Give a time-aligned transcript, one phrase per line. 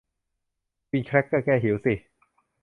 [0.89, 1.93] กินแคร็กเกอร์แก้หิวสิ